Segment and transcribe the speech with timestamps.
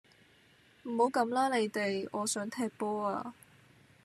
[0.81, 3.35] 唔好咁啦你哋，我想踢波呀